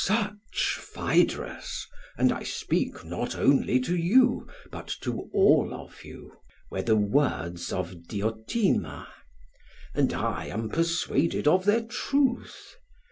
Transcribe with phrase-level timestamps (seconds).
[0.03, 1.85] "Such, Phaedrus
[2.17, 6.37] and I speak not only to you, but to all of you
[6.71, 9.07] were the words of Diotima;
[9.93, 12.77] and I am persuaded of their truth.